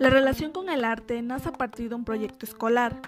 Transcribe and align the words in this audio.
La 0.00 0.08
relación 0.08 0.50
con 0.52 0.70
el 0.70 0.82
arte 0.82 1.20
nace 1.20 1.50
a 1.50 1.52
partir 1.52 1.90
de 1.90 1.94
un 1.94 2.06
proyecto 2.06 2.46
escolar. 2.46 3.02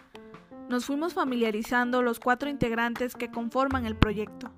Nos 0.68 0.84
fuimos 0.84 1.14
familiarizando 1.14 2.02
los 2.02 2.20
cuatro 2.20 2.50
integrantes 2.50 3.14
que 3.14 3.30
conforman 3.30 3.86
el 3.86 3.96
proyecto. 3.96 4.50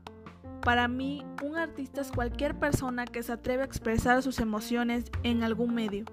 Para 0.60 0.88
mí, 0.88 1.24
un 1.44 1.56
artista 1.56 2.01
es 2.01 2.10
cualquier 2.10 2.58
persona 2.58 3.04
que 3.04 3.22
se 3.22 3.31
atreve 3.31 3.62
a 3.62 3.67
expresar 3.67 4.21
sus 4.21 4.40
emociones 4.40 5.04
en 5.22 5.44
algún 5.44 5.76
medio. 5.76 6.06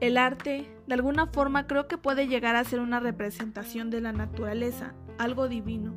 El 0.00 0.16
arte, 0.16 0.74
de 0.86 0.94
alguna 0.94 1.26
forma, 1.26 1.66
creo 1.66 1.86
que 1.86 1.98
puede 1.98 2.28
llegar 2.28 2.56
a 2.56 2.64
ser 2.64 2.80
una 2.80 2.98
representación 2.98 3.90
de 3.90 4.00
la 4.00 4.12
naturaleza, 4.12 4.94
algo 5.18 5.48
divino. 5.48 5.92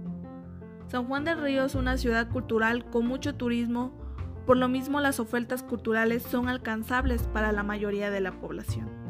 San 0.88 1.08
Juan 1.08 1.24
del 1.24 1.42
Río 1.42 1.64
es 1.64 1.76
una 1.76 1.96
ciudad 1.96 2.30
cultural 2.30 2.84
con 2.90 3.08
mucho 3.08 3.36
turismo, 3.36 3.94
por 4.46 4.58
lo 4.58 4.68
mismo 4.68 5.00
las 5.00 5.22
ofertas 5.22 5.64
culturales 5.64 6.24
son 6.24 6.50
alcanzables 6.50 7.24
para 7.30 7.54
la 7.54 7.64
mayoría 7.64 8.12
de 8.12 8.20
la 8.20 8.34
población. 8.34 9.09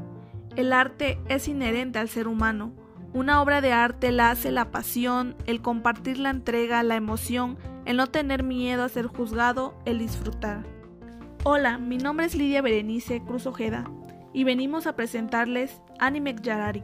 El 0.60 0.74
arte 0.74 1.18
es 1.30 1.48
inherente 1.48 2.00
al 2.00 2.10
ser 2.10 2.28
humano. 2.28 2.74
Una 3.14 3.42
obra 3.42 3.62
de 3.62 3.72
arte 3.72 4.12
la 4.12 4.30
hace 4.30 4.52
la 4.52 4.72
pasión, 4.72 5.38
el 5.46 5.62
compartir 5.62 6.20
la 6.20 6.32
entrega, 6.32 6.84
la 6.84 6.98
emoción, 6.98 7.58
el 7.86 7.96
no 7.96 8.08
tener 8.08 8.44
miedo 8.44 8.84
a 8.84 8.90
ser 8.90 9.08
juzgado, 9.08 9.74
el 9.86 10.00
disfrutar. 10.00 10.66
Hola, 11.46 11.78
mi 11.78 11.98
nombre 11.98 12.26
es 12.26 12.36
Lidia 12.36 12.62
Berenice 12.62 13.22
Cruz 13.22 13.46
Ojeda 13.46 13.90
y 14.34 14.44
venimos 14.44 14.86
a 14.86 14.98
presentarles 14.98 15.82
Anime 15.98 16.36
Yarari. 16.36 16.84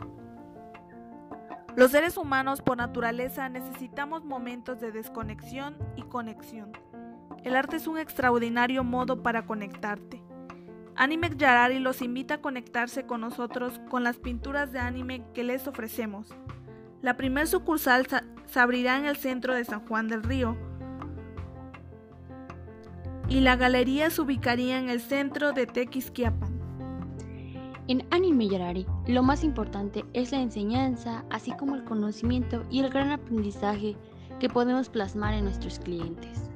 Los 1.76 1.91
seres 1.91 2.15
humanos 2.15 2.62
por 2.62 2.77
naturaleza 2.77 3.49
necesitamos 3.49 4.23
momentos 4.23 4.79
de 4.79 4.93
desconexión 4.93 5.76
y 5.98 6.03
conexión. 6.03 6.71
El 7.43 7.57
arte 7.57 7.76
es 7.76 7.87
un 7.87 7.98
extraordinario 7.98 8.85
modo 8.85 9.21
para 9.21 9.45
conectarte. 9.45 10.24
Anime 10.98 11.30
Yarari 11.35 11.80
los 11.80 12.02
invita 12.02 12.35
a 12.35 12.41
conectarse 12.41 13.05
con 13.05 13.20
nosotros 13.20 13.82
con 13.90 14.04
las 14.04 14.15
pinturas 14.15 14.71
de 14.71 14.79
anime 14.79 15.26
que 15.34 15.43
les 15.43 15.68
ofrecemos. 15.68 16.34
La 17.02 17.18
primer 17.18 17.48
sucursal 17.48 18.07
se 18.46 18.60
abrirá 18.60 18.98
en 18.98 19.05
el 19.05 19.18
centro 19.18 19.54
de 19.54 19.65
San 19.65 19.85
Juan 19.85 20.07
del 20.07 20.24
Río 20.24 20.55
y 23.27 23.41
la 23.41 23.57
galería 23.57 24.10
se 24.10 24.21
ubicaría 24.21 24.79
en 24.79 24.90
el 24.90 25.02
centro 25.02 25.52
de 25.52 25.65
Tequisquiapan. 25.65 26.55
En 27.87 28.07
Anime 28.12 28.48
Yarari, 28.48 28.85
lo 29.05 29.21
más 29.21 29.43
importante 29.43 30.05
es 30.13 30.32
la 30.32 30.40
enseñanza, 30.40 31.26
así 31.30 31.52
como 31.52 31.76
el 31.76 31.84
conocimiento 31.84 32.63
y 32.71 32.80
el 32.80 32.90
gran 32.90 33.12
aprendizaje 33.12 33.98
que 34.40 34.49
podemos 34.49 34.90
plasmar 34.90 35.34
en 35.34 35.43
nuestros 35.43 35.77
clientes. 35.77 36.49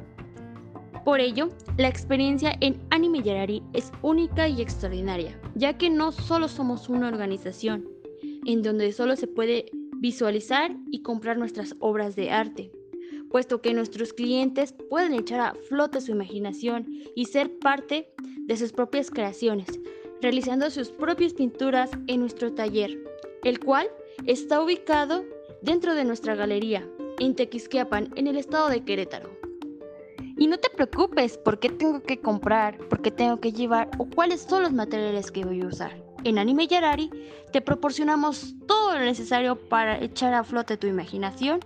Por 1.06 1.20
ello, 1.20 1.50
la 1.78 1.88
experiencia 1.88 2.56
en 2.62 2.80
Anime 3.00 3.23
Yarari 3.23 3.64
es 3.72 3.94
única 4.02 4.50
y 4.50 4.61
extraordinaria, 4.61 5.39
ya 5.55 5.78
que 5.78 5.89
no 5.89 6.11
solo 6.11 6.50
somos 6.50 6.89
una 6.89 7.08
organización 7.08 7.88
en 8.45 8.61
donde 8.61 8.91
solo 8.91 9.16
se 9.16 9.25
puede 9.25 9.72
visualizar 10.02 10.75
y 10.91 11.02
comprar 11.02 11.38
nuestras 11.38 11.78
obras 11.80 12.17
de 12.17 12.30
arte, 12.30 12.73
puesto 13.31 13.61
que 13.61 13.73
nuestros 13.73 14.11
clientes 14.11 14.75
pueden 14.89 15.14
echar 15.14 15.39
a 15.39 15.56
flote 15.69 16.02
su 16.02 16.11
imaginación 16.11 16.88
y 17.16 17.28
ser 17.28 17.58
parte 17.59 18.09
de 18.41 18.58
sus 18.58 18.73
propias 18.73 19.11
creaciones, 19.11 19.80
realizando 20.22 20.69
sus 20.69 20.91
propias 20.91 21.34
pinturas 21.34 21.91
en 22.08 22.19
nuestro 22.19 22.52
taller, 22.52 23.02
el 23.45 23.61
cual 23.61 23.88
está 24.25 24.61
ubicado 24.61 25.23
dentro 25.61 25.95
de 25.95 26.03
nuestra 26.03 26.36
galería 26.36 26.86
en 27.17 27.34
Tequisquiapan, 27.34 28.11
en 28.17 28.28
el 28.28 28.36
estado 28.36 28.67
de 28.67 28.84
Querétaro. 28.84 29.39
Y 30.40 30.48
no 30.48 30.58
te 30.58 30.70
preocupes 30.70 31.38
por 31.38 31.59
qué 31.59 31.70
tengo 31.70 32.02
que 32.02 32.22
comprar, 32.22 32.78
por 32.88 33.02
qué 33.02 33.12
tengo 33.12 33.42
que 33.42 33.52
llevar 33.52 33.90
o 33.98 34.06
cuáles 34.06 34.42
son 34.42 34.64
los 34.64 34.72
materiales 34.72 35.31
que 35.31 35.44
voy 35.44 35.62
a 35.62 35.68
usar. 35.68 36.02
En 36.23 36.40
Anime 36.40 36.66
Yarari 36.66 37.12
te 37.52 37.59
proporcionamos 37.59 38.56
todo 38.66 38.94
lo 38.94 39.02
necesario 39.02 39.58
para 39.68 40.02
echar 40.02 40.34
a 40.34 40.46
flote 40.46 40.78
tu 40.78 40.88
imaginación 40.88 41.59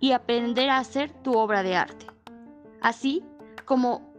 y 0.00 0.12
aprender 0.12 0.68
a 0.68 0.80
hacer 0.80 1.12
tu 1.22 1.32
obra 1.32 1.62
de 1.62 1.76
arte. 1.76 2.06
Así 2.82 3.24
como 3.64 4.12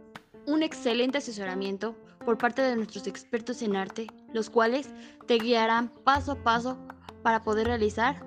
un 0.46 0.64
excelente 0.64 1.18
asesoramiento 1.18 1.94
por 2.24 2.38
parte 2.38 2.62
de 2.62 2.74
nuestros 2.74 3.06
expertos 3.06 3.62
en 3.62 3.76
arte, 3.76 4.08
los 4.32 4.50
cuales 4.50 4.90
te 5.28 5.38
guiarán 5.38 5.90
paso 6.02 6.32
a 6.32 6.42
paso 6.42 6.76
para 7.22 7.44
poder 7.44 7.68
realizar 7.68 8.20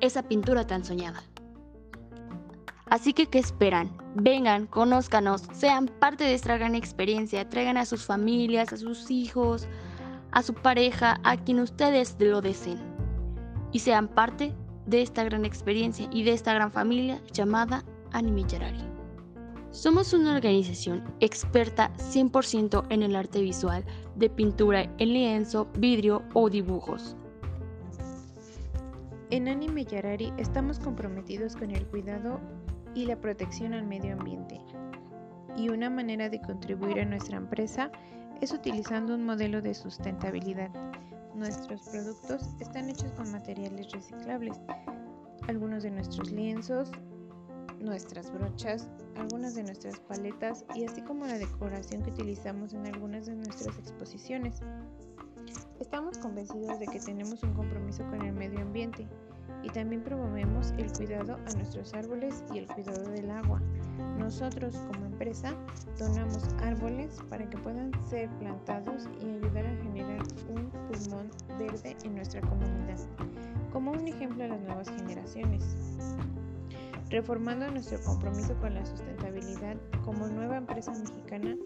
esa 0.00 0.24
pintura 0.24 0.66
tan 0.66 0.84
soñada. 0.84 1.22
Así 2.94 3.12
que, 3.12 3.26
¿qué 3.26 3.40
esperan? 3.40 3.90
Vengan, 4.14 4.68
conózcanos, 4.68 5.42
sean 5.52 5.88
parte 5.98 6.22
de 6.22 6.34
esta 6.34 6.56
gran 6.56 6.76
experiencia, 6.76 7.48
traigan 7.48 7.76
a 7.76 7.86
sus 7.86 8.06
familias, 8.06 8.72
a 8.72 8.76
sus 8.76 9.10
hijos, 9.10 9.66
a 10.30 10.44
su 10.44 10.54
pareja, 10.54 11.18
a 11.24 11.36
quien 11.36 11.58
ustedes 11.58 12.14
lo 12.20 12.40
deseen. 12.40 12.78
Y 13.72 13.80
sean 13.80 14.06
parte 14.06 14.54
de 14.86 15.02
esta 15.02 15.24
gran 15.24 15.44
experiencia 15.44 16.08
y 16.12 16.22
de 16.22 16.34
esta 16.34 16.54
gran 16.54 16.70
familia 16.70 17.20
llamada 17.32 17.82
Anime 18.12 18.44
Yarari. 18.44 18.84
Somos 19.72 20.12
una 20.12 20.36
organización 20.36 21.02
experta 21.18 21.90
100% 21.96 22.86
en 22.90 23.02
el 23.02 23.16
arte 23.16 23.40
visual 23.40 23.84
de 24.14 24.30
pintura 24.30 24.82
en 24.98 25.14
lienzo, 25.14 25.66
vidrio 25.78 26.22
o 26.32 26.48
dibujos. 26.48 27.16
En 29.30 29.48
Anime 29.48 29.84
Yarari 29.84 30.32
estamos 30.36 30.78
comprometidos 30.78 31.56
con 31.56 31.72
el 31.72 31.84
cuidado 31.86 32.38
y 32.94 33.06
la 33.06 33.16
protección 33.16 33.74
al 33.74 33.86
medio 33.86 34.12
ambiente. 34.14 34.60
Y 35.56 35.68
una 35.68 35.90
manera 35.90 36.28
de 36.28 36.40
contribuir 36.40 37.00
a 37.00 37.04
nuestra 37.04 37.36
empresa 37.36 37.90
es 38.40 38.52
utilizando 38.52 39.14
un 39.14 39.24
modelo 39.24 39.62
de 39.62 39.74
sustentabilidad. 39.74 40.70
Nuestros 41.34 41.88
productos 41.88 42.54
están 42.60 42.88
hechos 42.88 43.12
con 43.12 43.30
materiales 43.32 43.90
reciclables. 43.92 44.60
Algunos 45.48 45.82
de 45.82 45.90
nuestros 45.90 46.30
lienzos 46.30 46.90
nuestras 47.84 48.32
brochas, 48.32 48.88
algunas 49.16 49.54
de 49.54 49.62
nuestras 49.62 50.00
paletas 50.00 50.64
y 50.74 50.84
así 50.84 51.02
como 51.02 51.26
la 51.26 51.38
decoración 51.38 52.02
que 52.02 52.10
utilizamos 52.10 52.72
en 52.72 52.86
algunas 52.86 53.26
de 53.26 53.36
nuestras 53.36 53.78
exposiciones. 53.78 54.60
Estamos 55.80 56.18
convencidos 56.18 56.78
de 56.78 56.86
que 56.86 57.00
tenemos 57.00 57.42
un 57.42 57.52
compromiso 57.52 58.04
con 58.06 58.22
el 58.22 58.32
medio 58.32 58.60
ambiente 58.60 59.06
y 59.64 59.68
también 59.70 60.02
promovemos 60.02 60.72
el 60.78 60.92
cuidado 60.92 61.34
a 61.46 61.54
nuestros 61.56 61.94
árboles 61.94 62.44
y 62.52 62.58
el 62.58 62.66
cuidado 62.66 63.10
del 63.10 63.30
agua. 63.30 63.60
Nosotros 64.18 64.76
como 64.92 65.06
empresa 65.06 65.54
donamos 65.98 66.48
árboles 66.62 67.18
para 67.30 67.48
que 67.48 67.56
puedan 67.58 67.92
ser 68.08 68.28
plantados 68.38 69.08
y 69.20 69.30
ayudar 69.30 69.66
a 69.66 69.76
generar 69.82 70.22
un 70.48 70.70
pulmón 70.88 71.30
verde 71.58 71.96
en 72.04 72.14
nuestra 72.14 72.40
comunidad, 72.40 72.98
como 73.72 73.92
un 73.92 74.06
ejemplo 74.06 74.44
a 74.44 74.48
las 74.48 74.60
nuevas 74.60 74.88
generaciones 74.90 75.62
reformando 77.14 77.70
nuestro 77.70 78.00
compromiso 78.02 78.58
con 78.60 78.74
la 78.74 78.84
sustentabilidad 78.84 79.76
como 80.04 80.26
nueva 80.26 80.56
empresa 80.56 80.92
mexicana, 80.92 81.56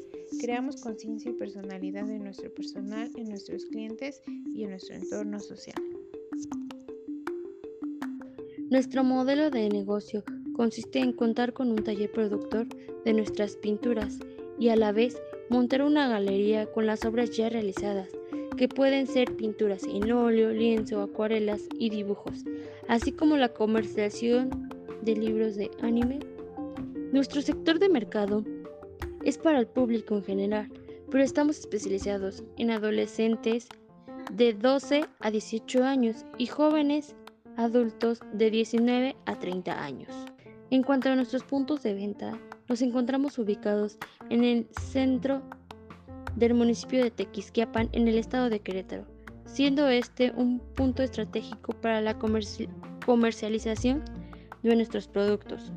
creamos 0.41 0.77
conciencia 0.83 1.31
y 1.31 1.35
personalidad 1.35 2.09
en 2.11 2.23
nuestro 2.23 2.53
personal, 2.53 3.11
en 3.17 3.31
nuestros 3.31 3.65
clientes 3.65 4.23
y 4.27 4.65
en 4.65 4.71
nuestro 4.71 4.97
entorno 4.97 5.41
social. 5.41 5.83
Nuestro 8.71 9.03
modelo 9.03 9.51
de 9.51 9.71
negocio 9.71 10.23
consiste 10.53 10.99
en 10.99 11.15
contar 11.15 11.55
con 11.55 11.71
un 11.71 11.83
taller 11.83 12.13
productor 12.13 12.67
de 13.03 13.15
nuestras 13.15 13.57
pinturas 13.57 14.19
y 14.59 14.69
a 14.69 14.77
la 14.77 14.93
vez 14.93 15.17
montar 15.49 15.81
una 15.81 16.07
galería 16.07 16.71
con 16.71 16.85
las 16.85 17.07
obras 17.07 17.31
ya 17.31 17.49
realizadas, 17.49 18.11
que 18.59 18.69
pueden 18.69 19.07
ser 19.07 19.35
pinturas 19.37 19.85
en 19.85 20.13
óleo, 20.13 20.51
lienzo, 20.51 21.01
acuarelas 21.01 21.63
y 21.79 21.89
dibujos, 21.89 22.45
así 22.89 23.11
como 23.11 23.39
la 23.39 23.55
comercialización 23.55 24.69
de 25.01 25.17
libros 25.17 25.57
de 25.57 25.71
anime. 25.81 26.19
Nuestro 27.11 27.41
sector 27.41 27.79
de 27.79 27.89
mercado 27.89 28.45
es 29.25 29.39
para 29.39 29.61
el 29.61 29.67
público 29.67 30.15
en 30.15 30.25
general, 30.25 30.69
pero 31.11 31.25
estamos 31.25 31.59
especializados 31.59 32.45
en 32.59 32.71
adolescentes 32.71 33.67
de 34.31 34.53
12 34.53 35.07
a 35.21 35.31
18 35.31 35.85
años 35.85 36.27
y 36.37 36.45
jóvenes 36.49 37.17
adultos 37.59 38.21
de 38.33 38.51
19 38.51 39.17
a 39.27 39.39
30 39.39 39.85
años. 39.85 40.09
En 40.71 40.83
cuanto 40.83 41.11
a 41.11 41.17
nuestros 41.17 41.43
puntos 41.43 41.83
de 41.83 41.93
venta, 41.93 42.39
nos 42.69 42.81
encontramos 42.83 43.39
ubicados 43.39 43.99
en 44.31 44.45
el 44.45 44.69
centro 44.81 45.43
del 46.37 46.55
municipio 46.55 47.03
de 47.03 47.11
Tequisquiapan, 47.11 47.89
en 47.93 48.07
el 48.07 48.17
estado 48.17 48.49
de 48.49 48.61
Querétaro, 48.61 49.05
siendo 49.45 49.89
este 49.89 50.33
un 50.37 50.61
punto 50.77 51.03
estratégico 51.03 51.73
para 51.73 52.01
la 52.01 52.17
comercialización 53.05 54.05
de 54.63 54.77
nuestros 54.77 55.09
productos, 55.09 55.73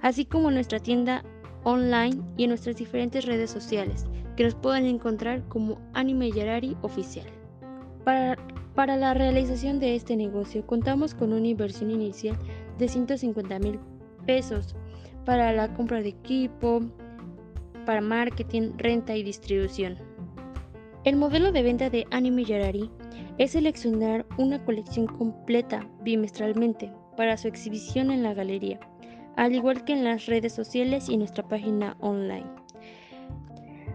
así 0.00 0.24
como 0.24 0.50
nuestra 0.50 0.80
tienda 0.80 1.22
online 1.64 2.22
y 2.38 2.44
en 2.44 2.50
nuestras 2.50 2.76
diferentes 2.76 3.26
redes 3.26 3.50
sociales, 3.50 4.06
que 4.36 4.44
nos 4.44 4.54
pueden 4.54 4.86
encontrar 4.86 5.46
como 5.48 5.78
Anime 5.92 6.30
Yarari 6.30 6.74
Oficial. 6.80 7.26
Para, 8.04 8.36
para 8.74 8.96
la 8.96 9.14
realización 9.14 9.78
de 9.80 9.94
este 9.94 10.16
negocio 10.16 10.66
contamos 10.66 11.14
con 11.14 11.32
una 11.32 11.46
inversión 11.46 11.90
inicial 11.90 12.36
de 12.78 12.88
150 12.88 13.58
mil 13.58 13.78
pesos 14.26 14.74
para 15.24 15.52
la 15.52 15.72
compra 15.74 16.00
de 16.00 16.08
equipo, 16.08 16.80
para 17.84 18.00
marketing, 18.00 18.72
renta 18.78 19.14
y 19.16 19.22
distribución. 19.22 19.96
El 21.04 21.16
modelo 21.16 21.52
de 21.52 21.62
venta 21.62 21.90
de 21.90 22.06
Anime 22.10 22.44
Yarari 22.44 22.90
es 23.38 23.52
seleccionar 23.52 24.24
una 24.38 24.64
colección 24.64 25.06
completa 25.06 25.86
bimestralmente 26.02 26.92
para 27.16 27.36
su 27.36 27.48
exhibición 27.48 28.10
en 28.10 28.22
la 28.22 28.34
galería, 28.34 28.78
al 29.36 29.54
igual 29.54 29.84
que 29.84 29.92
en 29.92 30.04
las 30.04 30.26
redes 30.26 30.52
sociales 30.52 31.08
y 31.08 31.16
nuestra 31.16 31.46
página 31.46 31.96
online. 32.00 32.46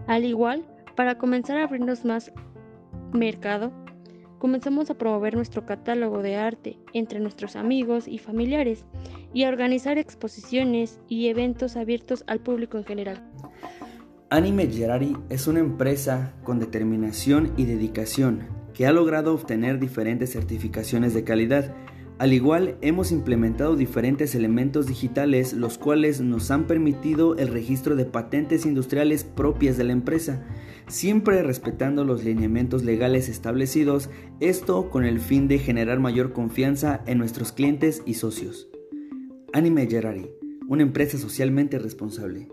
Al 0.06 0.24
igual, 0.24 0.64
para 0.96 1.16
comenzar 1.16 1.58
a 1.58 1.64
abrirnos 1.64 2.04
más 2.04 2.32
mercado, 3.12 3.72
comenzamos 4.38 4.90
a 4.90 4.94
promover 4.94 5.34
nuestro 5.34 5.66
catálogo 5.66 6.22
de 6.22 6.36
arte 6.36 6.78
entre 6.92 7.20
nuestros 7.20 7.56
amigos 7.56 8.08
y 8.08 8.18
familiares 8.18 8.84
y 9.34 9.44
a 9.44 9.48
organizar 9.48 9.98
exposiciones 9.98 11.00
y 11.08 11.28
eventos 11.28 11.76
abiertos 11.76 12.24
al 12.26 12.40
público 12.40 12.78
en 12.78 12.84
general. 12.84 13.22
Anime 14.30 14.66
Gerari 14.66 15.16
es 15.30 15.46
una 15.46 15.60
empresa 15.60 16.34
con 16.44 16.58
determinación 16.58 17.52
y 17.56 17.64
dedicación 17.64 18.46
que 18.74 18.86
ha 18.86 18.92
logrado 18.92 19.34
obtener 19.34 19.78
diferentes 19.78 20.32
certificaciones 20.32 21.14
de 21.14 21.24
calidad. 21.24 21.74
Al 22.18 22.32
igual, 22.32 22.76
hemos 22.80 23.12
implementado 23.12 23.76
diferentes 23.76 24.34
elementos 24.34 24.88
digitales 24.88 25.52
los 25.52 25.78
cuales 25.78 26.20
nos 26.20 26.50
han 26.50 26.66
permitido 26.66 27.36
el 27.36 27.46
registro 27.46 27.94
de 27.94 28.06
patentes 28.06 28.66
industriales 28.66 29.22
propias 29.22 29.76
de 29.76 29.84
la 29.84 29.92
empresa, 29.92 30.44
siempre 30.88 31.44
respetando 31.44 32.04
los 32.04 32.24
lineamientos 32.24 32.82
legales 32.82 33.28
establecidos, 33.28 34.10
esto 34.40 34.90
con 34.90 35.04
el 35.04 35.20
fin 35.20 35.46
de 35.46 35.60
generar 35.60 36.00
mayor 36.00 36.32
confianza 36.32 37.02
en 37.06 37.18
nuestros 37.18 37.52
clientes 37.52 38.02
y 38.04 38.14
socios. 38.14 38.68
Anime 39.52 39.86
Gerari, 39.86 40.28
una 40.66 40.82
empresa 40.82 41.18
socialmente 41.18 41.78
responsable. 41.78 42.48